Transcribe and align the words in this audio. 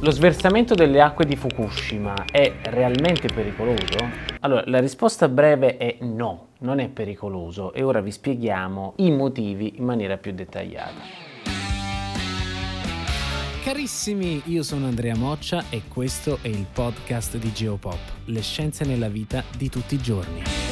Lo 0.00 0.10
sversamento 0.10 0.74
delle 0.74 1.00
acque 1.00 1.24
di 1.24 1.36
Fukushima 1.36 2.26
è 2.30 2.52
realmente 2.64 3.28
pericoloso? 3.32 3.96
Allora, 4.40 4.62
la 4.66 4.80
risposta 4.80 5.28
breve 5.28 5.76
è 5.76 5.96
no, 6.00 6.48
non 6.58 6.78
è 6.78 6.88
pericoloso 6.88 7.72
e 7.72 7.82
ora 7.82 8.00
vi 8.00 8.10
spieghiamo 8.10 8.94
i 8.96 9.10
motivi 9.10 9.74
in 9.76 9.84
maniera 9.84 10.16
più 10.18 10.32
dettagliata. 10.32 11.32
Carissimi, 13.62 14.42
io 14.46 14.62
sono 14.62 14.86
Andrea 14.86 15.16
Moccia 15.16 15.64
e 15.70 15.82
questo 15.88 16.38
è 16.42 16.48
il 16.48 16.66
podcast 16.70 17.38
di 17.38 17.50
Geopop, 17.50 17.98
le 18.26 18.42
scienze 18.42 18.84
nella 18.84 19.08
vita 19.08 19.42
di 19.56 19.70
tutti 19.70 19.94
i 19.94 19.98
giorni. 19.98 20.63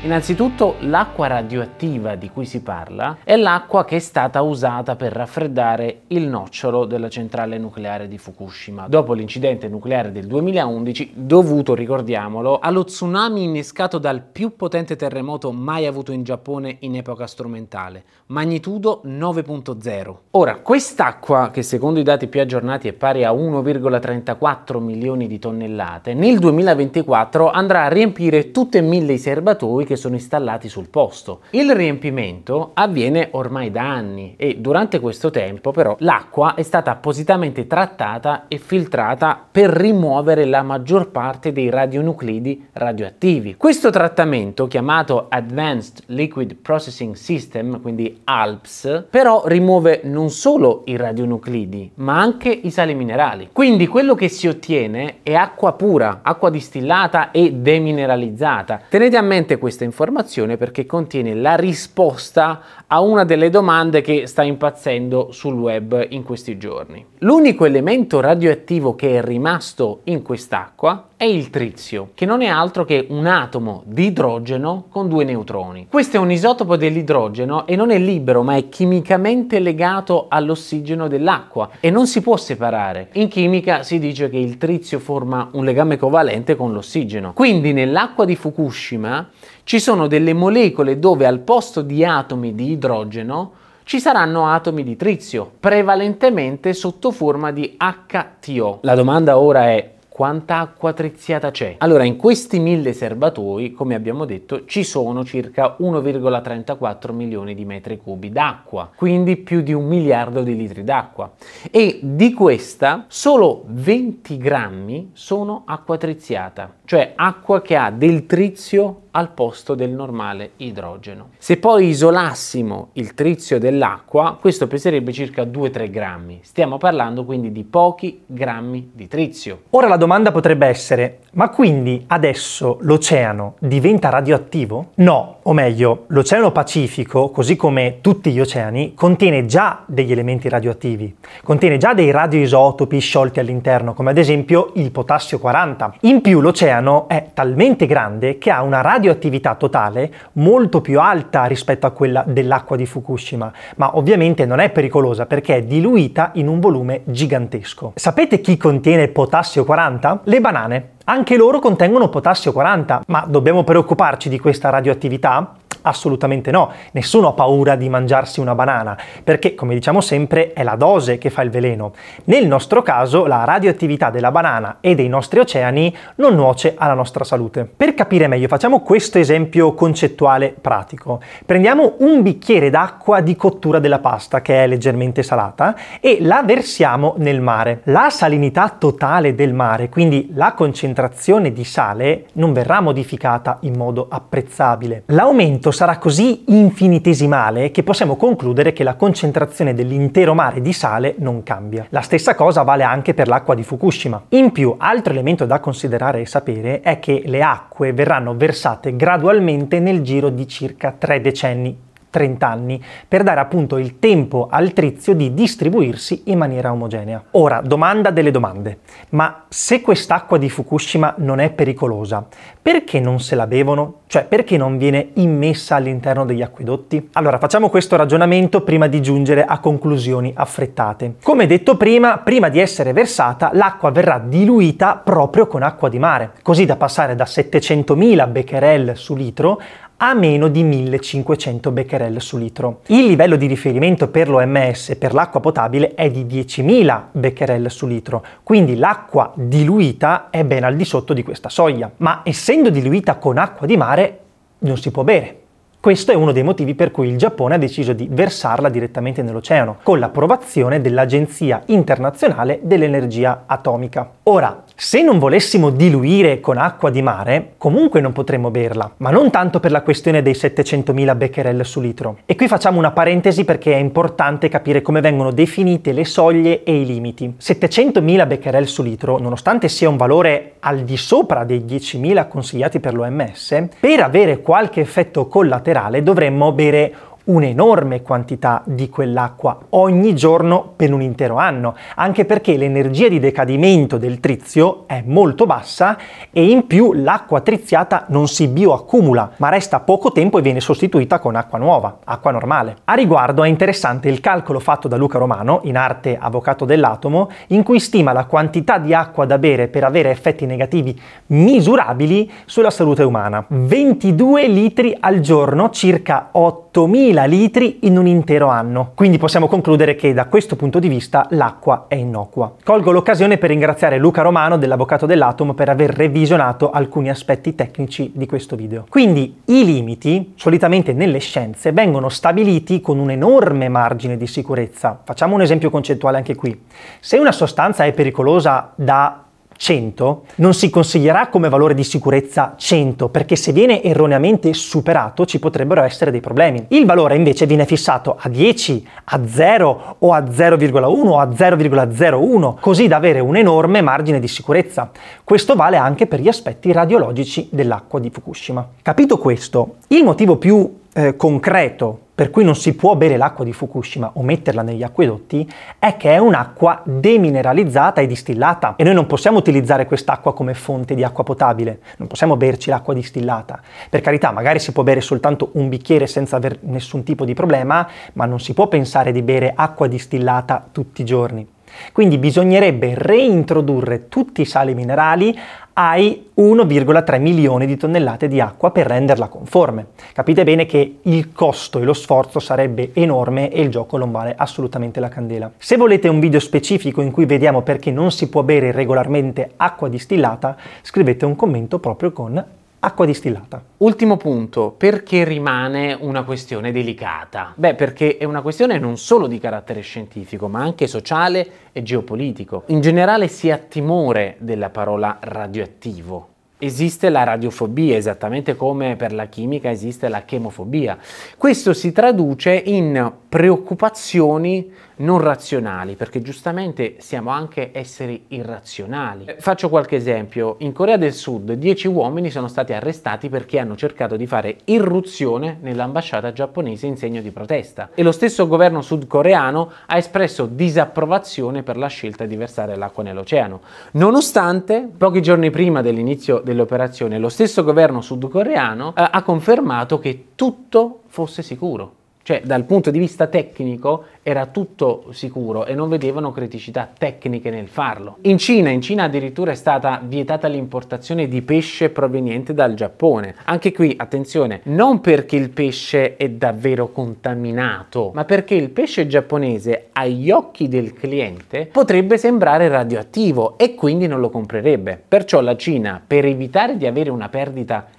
Innanzitutto 0.00 0.76
l'acqua 0.82 1.26
radioattiva 1.26 2.14
di 2.14 2.30
cui 2.30 2.46
si 2.46 2.62
parla 2.62 3.16
è 3.24 3.34
l'acqua 3.34 3.84
che 3.84 3.96
è 3.96 3.98
stata 3.98 4.42
usata 4.42 4.94
per 4.94 5.12
raffreddare 5.12 6.02
il 6.08 6.28
nocciolo 6.28 6.84
della 6.84 7.08
centrale 7.08 7.58
nucleare 7.58 8.06
di 8.06 8.16
Fukushima 8.16 8.86
dopo 8.86 9.12
l'incidente 9.12 9.66
nucleare 9.66 10.12
del 10.12 10.28
2011 10.28 11.14
dovuto, 11.14 11.74
ricordiamolo, 11.74 12.60
allo 12.60 12.84
tsunami 12.84 13.42
innescato 13.42 13.98
dal 13.98 14.22
più 14.22 14.54
potente 14.54 14.94
terremoto 14.94 15.50
mai 15.50 15.84
avuto 15.84 16.12
in 16.12 16.22
Giappone 16.22 16.76
in 16.80 16.94
epoca 16.94 17.26
strumentale, 17.26 18.04
magnitudo 18.26 19.02
9.0. 19.04 20.14
Ora, 20.30 20.60
quest'acqua, 20.60 21.50
che 21.50 21.62
secondo 21.62 21.98
i 21.98 22.04
dati 22.04 22.28
più 22.28 22.40
aggiornati 22.40 22.86
è 22.86 22.92
pari 22.92 23.24
a 23.24 23.32
1,34 23.32 24.78
milioni 24.78 25.26
di 25.26 25.40
tonnellate, 25.40 26.14
nel 26.14 26.38
2024 26.38 27.50
andrà 27.50 27.82
a 27.82 27.88
riempire 27.88 28.52
tutte 28.52 28.78
e 28.78 28.82
mille 28.82 29.14
i 29.14 29.18
serbatoi 29.18 29.86
che 29.88 29.96
sono 29.96 30.16
installati 30.16 30.68
sul 30.68 30.90
posto. 30.90 31.40
Il 31.50 31.74
riempimento 31.74 32.72
avviene 32.74 33.28
ormai 33.30 33.70
da 33.70 33.90
anni 33.90 34.34
e 34.36 34.56
durante 34.58 35.00
questo 35.00 35.30
tempo 35.30 35.70
però 35.70 35.96
l'acqua 36.00 36.54
è 36.54 36.62
stata 36.62 36.90
appositamente 36.90 37.66
trattata 37.66 38.44
e 38.48 38.58
filtrata 38.58 39.42
per 39.50 39.70
rimuovere 39.70 40.44
la 40.44 40.62
maggior 40.62 41.10
parte 41.10 41.52
dei 41.52 41.70
radionuclidi 41.70 42.66
radioattivi. 42.74 43.56
Questo 43.56 43.88
trattamento 43.88 44.66
chiamato 44.66 45.26
Advanced 45.30 46.02
Liquid 46.08 46.56
Processing 46.56 47.14
System, 47.14 47.80
quindi 47.80 48.20
ALPS, 48.24 49.06
però 49.08 49.44
rimuove 49.46 50.02
non 50.04 50.28
solo 50.28 50.82
i 50.84 50.96
radionuclidi 50.96 51.92
ma 51.94 52.20
anche 52.20 52.50
i 52.50 52.70
sali 52.70 52.94
minerali. 52.94 53.48
Quindi 53.52 53.86
quello 53.86 54.14
che 54.14 54.28
si 54.28 54.48
ottiene 54.48 55.20
è 55.22 55.32
acqua 55.32 55.72
pura, 55.72 56.20
acqua 56.22 56.50
distillata 56.50 57.30
e 57.30 57.52
demineralizzata. 57.52 58.82
Tenete 58.88 59.16
a 59.16 59.22
mente 59.22 59.56
questo 59.56 59.77
questa 59.78 59.84
informazione 59.84 60.56
perché 60.56 60.86
contiene 60.86 61.34
la 61.34 61.54
risposta 61.54 62.60
a 62.86 63.00
una 63.00 63.24
delle 63.24 63.48
domande 63.48 64.00
che 64.00 64.26
sta 64.26 64.42
impazzendo 64.42 65.30
sul 65.30 65.54
web 65.54 66.06
in 66.08 66.24
questi 66.24 66.58
giorni. 66.58 67.04
L'unico 67.18 67.64
elemento 67.64 68.18
radioattivo 68.18 68.96
che 68.96 69.18
è 69.18 69.22
rimasto 69.22 70.00
in 70.04 70.22
quest'acqua 70.22 71.07
è 71.18 71.24
il 71.24 71.50
trizio, 71.50 72.10
che 72.14 72.24
non 72.24 72.42
è 72.42 72.46
altro 72.46 72.84
che 72.84 73.04
un 73.08 73.26
atomo 73.26 73.82
di 73.86 74.04
idrogeno 74.04 74.84
con 74.88 75.08
due 75.08 75.24
neutroni. 75.24 75.88
Questo 75.90 76.16
è 76.16 76.20
un 76.20 76.30
isotopo 76.30 76.76
dell'idrogeno 76.76 77.66
e 77.66 77.74
non 77.74 77.90
è 77.90 77.98
libero, 77.98 78.44
ma 78.44 78.54
è 78.54 78.68
chimicamente 78.68 79.58
legato 79.58 80.26
all'ossigeno 80.28 81.08
dell'acqua 81.08 81.70
e 81.80 81.90
non 81.90 82.06
si 82.06 82.20
può 82.20 82.36
separare. 82.36 83.08
In 83.14 83.26
chimica 83.26 83.82
si 83.82 83.98
dice 83.98 84.30
che 84.30 84.36
il 84.36 84.58
trizio 84.58 85.00
forma 85.00 85.48
un 85.54 85.64
legame 85.64 85.96
covalente 85.96 86.54
con 86.54 86.72
l'ossigeno. 86.72 87.32
Quindi 87.32 87.72
nell'acqua 87.72 88.24
di 88.24 88.36
Fukushima 88.36 89.28
ci 89.64 89.80
sono 89.80 90.06
delle 90.06 90.34
molecole 90.34 91.00
dove 91.00 91.26
al 91.26 91.40
posto 91.40 91.82
di 91.82 92.04
atomi 92.04 92.54
di 92.54 92.70
idrogeno 92.70 93.52
ci 93.82 93.98
saranno 93.98 94.46
atomi 94.46 94.84
di 94.84 94.94
trizio, 94.94 95.50
prevalentemente 95.58 96.72
sotto 96.74 97.10
forma 97.10 97.50
di 97.50 97.76
HTO. 97.76 98.78
La 98.82 98.94
domanda 98.94 99.36
ora 99.38 99.70
è 99.70 99.96
quanta 100.18 100.58
acqua 100.58 100.92
triziata 100.94 101.52
c'è? 101.52 101.76
Allora, 101.78 102.02
in 102.02 102.16
questi 102.16 102.58
mille 102.58 102.92
serbatoi, 102.92 103.70
come 103.70 103.94
abbiamo 103.94 104.24
detto, 104.24 104.64
ci 104.64 104.82
sono 104.82 105.24
circa 105.24 105.76
1,34 105.78 107.12
milioni 107.12 107.54
di 107.54 107.64
metri 107.64 107.98
cubi 107.98 108.32
d'acqua, 108.32 108.90
quindi 108.96 109.36
più 109.36 109.60
di 109.60 109.72
un 109.72 109.86
miliardo 109.86 110.42
di 110.42 110.56
litri 110.56 110.82
d'acqua. 110.82 111.34
E 111.70 112.00
di 112.02 112.32
questa, 112.32 113.04
solo 113.06 113.62
20 113.68 114.38
grammi 114.38 115.10
sono 115.12 115.62
acqua 115.64 115.96
triziata, 115.96 116.74
cioè 116.84 117.12
acqua 117.14 117.62
che 117.62 117.76
ha 117.76 117.92
del 117.92 118.26
trizio 118.26 119.02
al 119.12 119.30
posto 119.30 119.74
del 119.74 119.90
normale 119.90 120.52
idrogeno. 120.58 121.30
Se 121.38 121.56
poi 121.56 121.88
isolassimo 121.88 122.90
il 122.94 123.14
trizio 123.14 123.58
dell'acqua, 123.58 124.36
questo 124.40 124.66
peserebbe 124.68 125.12
circa 125.12 125.42
2-3 125.42 125.90
grammi. 125.90 126.40
Stiamo 126.42 126.78
parlando 126.78 127.24
quindi 127.24 127.50
di 127.50 127.64
pochi 127.64 128.22
grammi 128.26 128.90
di 128.94 129.08
trizio. 129.08 129.62
Ora 129.70 129.88
la 129.88 129.96
domanda 129.96 130.07
potrebbe 130.32 130.66
essere, 130.66 131.18
ma 131.32 131.50
quindi 131.50 132.04
adesso 132.08 132.78
l'oceano 132.80 133.54
diventa 133.58 134.08
radioattivo? 134.08 134.90
No, 134.94 135.36
o 135.42 135.52
meglio, 135.52 136.04
l'Oceano 136.08 136.50
Pacifico, 136.50 137.30
così 137.30 137.56
come 137.56 137.98
tutti 138.00 138.32
gli 138.32 138.40
oceani, 138.40 138.94
contiene 138.94 139.46
già 139.46 139.82
degli 139.86 140.12
elementi 140.12 140.48
radioattivi, 140.48 141.16
contiene 141.44 141.76
già 141.76 141.94
dei 141.94 142.10
radioisotopi 142.10 142.98
sciolti 142.98 143.40
all'interno, 143.40 143.94
come 143.94 144.10
ad 144.10 144.18
esempio 144.18 144.72
il 144.76 144.90
potassio 144.90 145.38
40. 145.38 145.94
In 146.00 146.20
più 146.20 146.40
l'oceano 146.40 147.06
è 147.08 147.30
talmente 147.34 147.86
grande 147.86 148.38
che 148.38 148.50
ha 148.50 148.62
una 148.62 148.80
radioattività 148.80 149.54
totale 149.54 150.10
molto 150.32 150.80
più 150.80 151.00
alta 151.00 151.44
rispetto 151.44 151.86
a 151.86 151.90
quella 151.90 152.24
dell'acqua 152.26 152.76
di 152.76 152.86
Fukushima, 152.86 153.52
ma 153.76 153.96
ovviamente 153.96 154.46
non 154.46 154.58
è 154.58 154.70
pericolosa 154.70 155.26
perché 155.26 155.56
è 155.56 155.62
diluita 155.62 156.30
in 156.34 156.48
un 156.48 156.60
volume 156.60 157.02
gigantesco. 157.04 157.92
Sapete 157.94 158.40
chi 158.40 158.56
contiene 158.56 159.08
potassio 159.08 159.64
40? 159.64 159.96
Le 160.24 160.40
banane. 160.40 160.90
Anche 161.04 161.36
loro 161.36 161.58
contengono 161.58 162.08
potassio 162.08 162.52
40, 162.52 163.02
ma 163.06 163.24
dobbiamo 163.26 163.64
preoccuparci 163.64 164.28
di 164.28 164.38
questa 164.38 164.70
radioattività? 164.70 165.54
Assolutamente 165.88 166.50
no, 166.50 166.70
nessuno 166.92 167.28
ha 167.28 167.32
paura 167.32 167.74
di 167.74 167.88
mangiarsi 167.88 168.40
una 168.40 168.54
banana, 168.54 168.96
perché 169.24 169.54
come 169.54 169.74
diciamo 169.74 170.02
sempre 170.02 170.52
è 170.52 170.62
la 170.62 170.76
dose 170.76 171.16
che 171.16 171.30
fa 171.30 171.40
il 171.40 171.50
veleno. 171.50 171.92
Nel 172.24 172.46
nostro 172.46 172.82
caso 172.82 173.24
la 173.24 173.44
radioattività 173.44 174.10
della 174.10 174.30
banana 174.30 174.78
e 174.80 174.94
dei 174.94 175.08
nostri 175.08 175.40
oceani 175.40 175.96
non 176.16 176.34
nuoce 176.34 176.74
alla 176.76 176.92
nostra 176.92 177.24
salute. 177.24 177.64
Per 177.64 177.94
capire 177.94 178.28
meglio 178.28 178.48
facciamo 178.48 178.80
questo 178.82 179.18
esempio 179.18 179.72
concettuale 179.72 180.54
pratico. 180.60 181.20
Prendiamo 181.46 181.94
un 182.00 182.20
bicchiere 182.20 182.68
d'acqua 182.68 183.20
di 183.20 183.34
cottura 183.34 183.78
della 183.78 183.98
pasta 183.98 184.42
che 184.42 184.64
è 184.64 184.66
leggermente 184.66 185.22
salata 185.22 185.74
e 186.00 186.18
la 186.20 186.42
versiamo 186.44 187.14
nel 187.16 187.40
mare. 187.40 187.80
La 187.84 188.10
salinità 188.10 188.68
totale 188.78 189.34
del 189.34 189.54
mare, 189.54 189.88
quindi 189.88 190.30
la 190.34 190.52
concentrazione 190.52 191.50
di 191.52 191.64
sale, 191.64 192.26
non 192.34 192.52
verrà 192.52 192.82
modificata 192.82 193.58
in 193.62 193.74
modo 193.76 194.06
apprezzabile. 194.10 195.04
L'aumento 195.06 195.70
sarà 195.78 195.98
così 195.98 196.42
infinitesimale 196.48 197.70
che 197.70 197.84
possiamo 197.84 198.16
concludere 198.16 198.72
che 198.72 198.82
la 198.82 198.96
concentrazione 198.96 199.74
dell'intero 199.74 200.34
mare 200.34 200.60
di 200.60 200.72
sale 200.72 201.14
non 201.18 201.44
cambia. 201.44 201.86
La 201.90 202.00
stessa 202.00 202.34
cosa 202.34 202.64
vale 202.64 202.82
anche 202.82 203.14
per 203.14 203.28
l'acqua 203.28 203.54
di 203.54 203.62
Fukushima. 203.62 204.24
In 204.30 204.50
più, 204.50 204.74
altro 204.76 205.12
elemento 205.12 205.46
da 205.46 205.60
considerare 205.60 206.20
e 206.20 206.26
sapere 206.26 206.80
è 206.80 206.98
che 206.98 207.22
le 207.26 207.42
acque 207.42 207.92
verranno 207.92 208.34
versate 208.34 208.96
gradualmente 208.96 209.78
nel 209.78 210.02
giro 210.02 210.30
di 210.30 210.48
circa 210.48 210.96
tre 210.98 211.20
decenni 211.20 211.86
30 212.10 212.46
anni 212.46 212.82
per 213.06 213.22
dare 213.22 213.40
appunto 213.40 213.78
il 213.78 213.98
tempo 213.98 214.48
al 214.50 214.72
trizio 214.72 215.14
di 215.14 215.34
distribuirsi 215.34 216.22
in 216.26 216.38
maniera 216.38 216.72
omogenea. 216.72 217.22
Ora, 217.32 217.60
domanda 217.60 218.10
delle 218.10 218.30
domande. 218.30 218.80
Ma 219.10 219.44
se 219.48 219.80
quest'acqua 219.80 220.38
di 220.38 220.48
Fukushima 220.50 221.14
non 221.18 221.40
è 221.40 221.50
pericolosa, 221.50 222.26
perché 222.60 223.00
non 223.00 223.20
se 223.20 223.34
la 223.34 223.46
bevono? 223.46 224.00
Cioè, 224.06 224.24
perché 224.24 224.56
non 224.56 224.78
viene 224.78 225.10
immessa 225.14 225.76
all'interno 225.76 226.24
degli 226.24 226.42
acquedotti? 226.42 227.10
Allora, 227.12 227.38
facciamo 227.38 227.68
questo 227.68 227.96
ragionamento 227.96 228.62
prima 228.62 228.86
di 228.86 229.02
giungere 229.02 229.44
a 229.44 229.58
conclusioni 229.58 230.32
affrettate. 230.34 231.16
Come 231.22 231.46
detto 231.46 231.76
prima, 231.76 232.18
prima 232.18 232.48
di 232.48 232.58
essere 232.58 232.92
versata, 232.92 233.50
l'acqua 233.52 233.90
verrà 233.90 234.18
diluita 234.18 235.00
proprio 235.02 235.46
con 235.46 235.62
acqua 235.62 235.88
di 235.88 235.98
mare, 235.98 236.32
così 236.42 236.64
da 236.64 236.76
passare 236.76 237.14
da 237.14 237.24
700.000 237.24 238.30
becquerel 238.30 238.96
su 238.96 239.14
litro 239.14 239.60
a 239.98 240.14
meno 240.14 240.48
di 240.48 240.62
1500 240.62 241.70
becquerel 241.72 242.20
su 242.20 242.36
litro. 242.36 242.80
Il 242.86 243.06
livello 243.06 243.36
di 243.36 243.46
riferimento 243.46 244.08
per 244.08 244.28
l'OMS 244.28 244.96
per 244.96 245.12
l'acqua 245.12 245.40
potabile 245.40 245.94
è 245.94 246.10
di 246.10 246.24
10.000 246.24 247.02
becquerel 247.12 247.70
su 247.70 247.86
litro, 247.86 248.24
quindi 248.42 248.76
l'acqua 248.76 249.32
diluita 249.34 250.28
è 250.30 250.44
ben 250.44 250.64
al 250.64 250.76
di 250.76 250.84
sotto 250.84 251.12
di 251.12 251.22
questa 251.22 251.48
soglia, 251.48 251.90
ma 251.96 252.20
essendo 252.24 252.70
diluita 252.70 253.16
con 253.16 253.38
acqua 253.38 253.66
di 253.66 253.76
mare 253.76 254.18
non 254.60 254.76
si 254.76 254.90
può 254.90 255.02
bere. 255.02 255.36
Questo 255.80 256.10
è 256.10 256.14
uno 256.16 256.32
dei 256.32 256.42
motivi 256.42 256.74
per 256.74 256.90
cui 256.90 257.08
il 257.08 257.16
Giappone 257.16 257.54
ha 257.54 257.58
deciso 257.58 257.92
di 257.92 258.08
versarla 258.10 258.68
direttamente 258.68 259.22
nell'oceano, 259.22 259.76
con 259.84 260.00
l'approvazione 260.00 260.80
dell'Agenzia 260.80 261.62
internazionale 261.66 262.58
dell'energia 262.62 263.44
atomica. 263.46 264.10
Ora, 264.24 264.64
se 264.80 265.02
non 265.02 265.18
volessimo 265.18 265.70
diluire 265.70 266.38
con 266.38 266.56
acqua 266.56 266.88
di 266.90 267.02
mare, 267.02 267.54
comunque 267.58 268.00
non 268.00 268.12
potremmo 268.12 268.52
berla, 268.52 268.92
ma 268.98 269.10
non 269.10 269.28
tanto 269.28 269.58
per 269.58 269.72
la 269.72 269.82
questione 269.82 270.22
dei 270.22 270.34
700.000 270.34 271.16
becquerel 271.16 271.66
su 271.66 271.80
litro. 271.80 272.18
E 272.24 272.36
qui 272.36 272.46
facciamo 272.46 272.78
una 272.78 272.92
parentesi 272.92 273.44
perché 273.44 273.72
è 273.72 273.78
importante 273.78 274.48
capire 274.48 274.80
come 274.80 275.00
vengono 275.00 275.32
definite 275.32 275.90
le 275.90 276.04
soglie 276.04 276.62
e 276.62 276.80
i 276.80 276.86
limiti. 276.86 277.34
700.000 277.40 278.26
becquerel 278.28 278.68
su 278.68 278.84
litro, 278.84 279.18
nonostante 279.18 279.68
sia 279.68 279.88
un 279.88 279.96
valore 279.96 280.52
al 280.60 280.82
di 280.82 280.96
sopra 280.96 281.42
dei 281.42 281.64
10.000 281.66 282.28
consigliati 282.28 282.78
per 282.78 282.94
l'OMS, 282.94 283.70
per 283.80 284.00
avere 284.00 284.40
qualche 284.42 284.80
effetto 284.80 285.26
collaterale 285.26 286.04
dovremmo 286.04 286.52
bere 286.52 286.94
un'enorme 287.28 288.02
quantità 288.02 288.62
di 288.64 288.88
quell'acqua 288.88 289.58
ogni 289.70 290.14
giorno 290.14 290.72
per 290.76 290.92
un 290.92 291.02
intero 291.02 291.36
anno, 291.36 291.74
anche 291.96 292.24
perché 292.24 292.56
l'energia 292.56 293.08
di 293.08 293.18
decadimento 293.18 293.98
del 293.98 294.20
trizio 294.20 294.84
è 294.86 295.02
molto 295.04 295.46
bassa 295.46 295.96
e 296.30 296.50
in 296.50 296.66
più 296.66 296.92
l'acqua 296.92 297.40
triziata 297.40 298.06
non 298.08 298.28
si 298.28 298.48
bioaccumula, 298.48 299.32
ma 299.36 299.48
resta 299.48 299.80
poco 299.80 300.10
tempo 300.12 300.38
e 300.38 300.42
viene 300.42 300.60
sostituita 300.60 301.18
con 301.18 301.36
acqua 301.36 301.58
nuova, 301.58 301.98
acqua 302.04 302.30
normale. 302.30 302.76
A 302.84 302.94
riguardo 302.94 303.42
è 303.42 303.48
interessante 303.48 304.08
il 304.08 304.20
calcolo 304.20 304.58
fatto 304.58 304.88
da 304.88 304.96
Luca 304.96 305.18
Romano, 305.18 305.60
in 305.64 305.76
arte 305.76 306.16
avvocato 306.18 306.64
dell'atomo, 306.64 307.28
in 307.48 307.62
cui 307.62 307.80
stima 307.80 308.12
la 308.12 308.24
quantità 308.24 308.78
di 308.78 308.94
acqua 308.94 309.26
da 309.26 309.38
bere 309.38 309.68
per 309.68 309.84
avere 309.84 310.10
effetti 310.10 310.46
negativi 310.46 310.98
misurabili 311.26 312.30
sulla 312.46 312.70
salute 312.70 313.02
umana. 313.02 313.44
22 313.48 314.48
litri 314.48 314.96
al 314.98 315.20
giorno, 315.20 315.70
circa 315.70 316.28
8000 316.32 317.17
1000 317.26 317.26
litri 317.26 317.78
in 317.82 317.98
un 317.98 318.06
intero 318.06 318.48
anno. 318.48 318.92
Quindi 318.94 319.18
possiamo 319.18 319.48
concludere 319.48 319.94
che 319.94 320.12
da 320.12 320.26
questo 320.26 320.54
punto 320.54 320.78
di 320.78 320.88
vista 320.88 321.26
l'acqua 321.30 321.86
è 321.88 321.94
innocua. 321.96 322.52
Colgo 322.62 322.92
l'occasione 322.92 323.38
per 323.38 323.50
ringraziare 323.50 323.98
Luca 323.98 324.22
Romano 324.22 324.58
dell'Avvocato 324.58 325.06
dell'Atomo 325.06 325.54
per 325.54 325.68
aver 325.68 325.90
revisionato 325.90 326.70
alcuni 326.70 327.10
aspetti 327.10 327.54
tecnici 327.54 328.12
di 328.14 328.26
questo 328.26 328.54
video. 328.54 328.84
Quindi 328.88 329.40
i 329.46 329.64
limiti, 329.64 330.32
solitamente 330.36 330.92
nelle 330.92 331.18
scienze, 331.18 331.72
vengono 331.72 332.08
stabiliti 332.08 332.80
con 332.80 332.98
un 332.98 333.10
enorme 333.10 333.68
margine 333.68 334.16
di 334.16 334.26
sicurezza. 334.26 335.00
Facciamo 335.02 335.34
un 335.34 335.40
esempio 335.40 335.70
concettuale 335.70 336.18
anche 336.18 336.34
qui. 336.34 336.58
Se 337.00 337.16
una 337.18 337.32
sostanza 337.32 337.84
è 337.84 337.92
pericolosa 337.92 338.72
da 338.74 339.22
100 339.58 340.22
non 340.36 340.54
si 340.54 340.70
consiglierà 340.70 341.26
come 341.26 341.48
valore 341.48 341.74
di 341.74 341.82
sicurezza 341.82 342.54
100 342.56 343.08
perché 343.08 343.34
se 343.36 343.52
viene 343.52 343.82
erroneamente 343.82 344.54
superato 344.54 345.26
ci 345.26 345.40
potrebbero 345.40 345.82
essere 345.82 346.12
dei 346.12 346.20
problemi. 346.20 346.64
Il 346.68 346.86
valore 346.86 347.16
invece 347.16 347.44
viene 347.44 347.66
fissato 347.66 348.16
a 348.18 348.28
10, 348.28 348.88
a 349.04 349.20
0 349.26 349.96
o 349.98 350.12
a 350.12 350.20
0,1 350.20 350.84
o 350.84 351.18
a 351.18 351.26
0,01 351.26 352.54
così 352.60 352.86
da 352.86 352.96
avere 352.96 353.18
un 353.20 353.36
enorme 353.36 353.80
margine 353.80 354.20
di 354.20 354.28
sicurezza. 354.28 354.90
Questo 355.24 355.54
vale 355.56 355.76
anche 355.76 356.06
per 356.06 356.20
gli 356.20 356.28
aspetti 356.28 356.72
radiologici 356.72 357.48
dell'acqua 357.50 357.98
di 357.98 358.10
Fukushima. 358.10 358.66
Capito 358.80 359.18
questo, 359.18 359.76
il 359.88 360.04
motivo 360.04 360.36
più 360.36 360.86
eh, 360.98 361.14
concreto 361.14 362.06
per 362.12 362.30
cui 362.30 362.42
non 362.42 362.56
si 362.56 362.74
può 362.74 362.96
bere 362.96 363.16
l'acqua 363.16 363.44
di 363.44 363.52
Fukushima 363.52 364.10
o 364.14 364.22
metterla 364.22 364.62
negli 364.62 364.82
acquedotti 364.82 365.48
è 365.78 365.96
che 365.96 366.12
è 366.12 366.18
un'acqua 366.18 366.82
demineralizzata 366.84 368.00
e 368.00 368.08
distillata 368.08 368.74
e 368.74 368.82
noi 368.82 368.94
non 368.94 369.06
possiamo 369.06 369.38
utilizzare 369.38 369.86
quest'acqua 369.86 370.34
come 370.34 370.54
fonte 370.54 370.96
di 370.96 371.04
acqua 371.04 371.22
potabile, 371.22 371.78
non 371.98 372.08
possiamo 372.08 372.36
berci 372.36 372.70
l'acqua 372.70 372.92
distillata. 372.94 373.60
Per 373.88 374.00
carità, 374.00 374.32
magari 374.32 374.58
si 374.58 374.72
può 374.72 374.82
bere 374.82 375.00
soltanto 375.00 375.50
un 375.52 375.68
bicchiere 375.68 376.08
senza 376.08 376.34
aver 376.34 376.58
nessun 376.62 377.04
tipo 377.04 377.24
di 377.24 377.34
problema, 377.34 377.88
ma 378.14 378.24
non 378.24 378.40
si 378.40 378.52
può 378.52 378.66
pensare 378.66 379.12
di 379.12 379.22
bere 379.22 379.52
acqua 379.54 379.86
distillata 379.86 380.66
tutti 380.72 381.02
i 381.02 381.04
giorni. 381.04 381.46
Quindi 381.92 382.18
bisognerebbe 382.18 382.94
reintrodurre 382.96 384.08
tutti 384.08 384.42
i 384.42 384.44
sali 384.44 384.74
minerali 384.74 385.36
ai 385.74 386.30
1,3 386.36 387.20
milioni 387.20 387.64
di 387.64 387.76
tonnellate 387.76 388.26
di 388.26 388.40
acqua 388.40 388.72
per 388.72 388.88
renderla 388.88 389.28
conforme. 389.28 389.86
Capite 390.12 390.42
bene 390.42 390.66
che 390.66 390.98
il 391.02 391.32
costo 391.32 391.78
e 391.78 391.84
lo 391.84 391.92
sforzo 391.92 392.40
sarebbe 392.40 392.90
enorme 392.94 393.50
e 393.50 393.60
il 393.60 393.70
gioco 393.70 393.96
non 393.96 394.10
vale 394.10 394.34
assolutamente 394.36 394.98
la 394.98 395.08
candela. 395.08 395.52
Se 395.56 395.76
volete 395.76 396.08
un 396.08 396.18
video 396.18 396.40
specifico 396.40 397.00
in 397.00 397.12
cui 397.12 397.26
vediamo 397.26 397.62
perché 397.62 397.92
non 397.92 398.10
si 398.10 398.28
può 398.28 398.42
bere 398.42 398.72
regolarmente 398.72 399.52
acqua 399.56 399.88
distillata, 399.88 400.56
scrivete 400.82 401.24
un 401.24 401.36
commento 401.36 401.78
proprio 401.78 402.10
con 402.10 402.44
acqua 402.80 403.06
distillata. 403.06 403.62
Ultimo 403.78 404.16
punto, 404.16 404.70
perché 404.70 405.24
rimane 405.24 405.96
una 405.98 406.22
questione 406.22 406.72
delicata? 406.72 407.52
Beh, 407.56 407.74
perché 407.74 408.16
è 408.16 408.24
una 408.24 408.42
questione 408.42 408.78
non 408.78 408.96
solo 408.96 409.26
di 409.26 409.38
carattere 409.38 409.80
scientifico, 409.80 410.48
ma 410.48 410.60
anche 410.60 410.86
sociale 410.86 411.46
e 411.72 411.82
geopolitico. 411.82 412.64
In 412.66 412.80
generale 412.80 413.28
si 413.28 413.50
ha 413.50 413.58
timore 413.58 414.36
della 414.38 414.70
parola 414.70 415.18
radioattivo. 415.20 416.28
Esiste 416.60 417.08
la 417.08 417.22
radiofobia, 417.22 417.96
esattamente 417.96 418.56
come 418.56 418.96
per 418.96 419.12
la 419.12 419.26
chimica 419.26 419.70
esiste 419.70 420.08
la 420.08 420.24
chemofobia. 420.24 420.98
Questo 421.36 421.72
si 421.72 421.92
traduce 421.92 422.52
in 422.52 423.12
preoccupazioni 423.28 424.72
non 424.98 425.20
razionali, 425.20 425.94
perché 425.94 426.22
giustamente 426.22 426.96
siamo 426.98 427.30
anche 427.30 427.70
esseri 427.72 428.24
irrazionali. 428.28 429.24
Eh, 429.26 429.36
faccio 429.38 429.68
qualche 429.68 429.96
esempio. 429.96 430.56
In 430.60 430.72
Corea 430.72 430.96
del 430.96 431.12
Sud 431.12 431.52
10 431.52 431.88
uomini 431.88 432.30
sono 432.30 432.48
stati 432.48 432.72
arrestati 432.72 433.28
perché 433.28 433.58
hanno 433.58 433.76
cercato 433.76 434.16
di 434.16 434.26
fare 434.26 434.56
irruzione 434.64 435.58
nell'ambasciata 435.60 436.32
giapponese 436.32 436.86
in 436.86 436.96
segno 436.96 437.20
di 437.20 437.30
protesta. 437.30 437.90
E 437.94 438.02
lo 438.02 438.12
stesso 438.12 438.48
governo 438.48 438.80
sudcoreano 438.80 439.70
ha 439.86 439.96
espresso 439.96 440.46
disapprovazione 440.46 441.62
per 441.62 441.76
la 441.76 441.88
scelta 441.88 442.24
di 442.24 442.36
versare 442.36 442.76
l'acqua 442.76 443.02
nell'oceano. 443.02 443.60
Nonostante, 443.92 444.88
pochi 444.96 445.20
giorni 445.20 445.50
prima 445.50 445.82
dell'inizio 445.82 446.40
dell'operazione, 446.40 447.18
lo 447.18 447.28
stesso 447.28 447.62
governo 447.62 448.00
sudcoreano 448.00 448.94
eh, 448.96 449.08
ha 449.10 449.22
confermato 449.22 449.98
che 449.98 450.28
tutto 450.34 451.02
fosse 451.06 451.42
sicuro. 451.42 451.97
Cioè, 452.28 452.42
dal 452.44 452.64
punto 452.64 452.90
di 452.90 452.98
vista 452.98 453.26
tecnico 453.26 454.04
era 454.22 454.44
tutto 454.44 455.06
sicuro 455.12 455.64
e 455.64 455.72
non 455.72 455.88
vedevano 455.88 456.30
criticità 456.30 456.86
tecniche 456.86 457.48
nel 457.48 457.68
farlo. 457.68 458.18
In 458.24 458.36
Cina, 458.36 458.68
in 458.68 458.82
Cina 458.82 459.04
addirittura 459.04 459.52
è 459.52 459.54
stata 459.54 459.98
vietata 460.04 460.46
l'importazione 460.46 461.26
di 461.26 461.40
pesce 461.40 461.88
proveniente 461.88 462.52
dal 462.52 462.74
Giappone. 462.74 463.34
Anche 463.44 463.72
qui, 463.72 463.94
attenzione, 463.96 464.60
non 464.64 465.00
perché 465.00 465.36
il 465.36 465.48
pesce 465.48 466.16
è 466.16 466.28
davvero 466.28 466.92
contaminato, 466.92 468.10
ma 468.12 468.26
perché 468.26 468.56
il 468.56 468.68
pesce 468.68 469.06
giapponese 469.06 469.86
agli 469.92 470.30
occhi 470.30 470.68
del 470.68 470.92
cliente 470.92 471.64
potrebbe 471.72 472.18
sembrare 472.18 472.68
radioattivo 472.68 473.56
e 473.56 473.74
quindi 473.74 474.06
non 474.06 474.20
lo 474.20 474.28
comprerebbe. 474.28 475.02
Perciò 475.08 475.40
la 475.40 475.56
Cina, 475.56 475.98
per 476.06 476.26
evitare 476.26 476.76
di 476.76 476.86
avere 476.86 477.08
una 477.08 477.30
perdita 477.30 477.86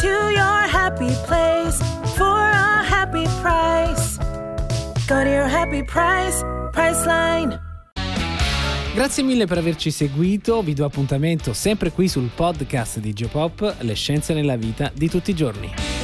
to 0.00 0.30
your 0.30 0.68
happy 0.68 1.12
place 1.26 1.78
for 2.16 2.24
a 2.24 2.82
happy 2.82 3.26
price. 3.42 4.16
Go 5.06 5.22
to 5.22 5.28
your 5.28 5.48
happy 5.48 5.82
price, 5.82 6.42
Priceline. 6.72 7.60
Grazie 8.94 9.22
mille 9.22 9.46
per 9.46 9.58
averci 9.58 9.90
seguito, 9.90 10.62
vi 10.62 10.74
do 10.74 10.84
appuntamento 10.84 11.52
sempre 11.52 11.90
qui 11.90 12.08
sul 12.08 12.30
podcast 12.34 12.98
di 12.98 13.12
Geopop, 13.12 13.76
le 13.80 13.94
scienze 13.94 14.34
nella 14.34 14.56
vita 14.56 14.90
di 14.94 15.08
tutti 15.08 15.30
i 15.30 15.34
giorni. 15.34 16.01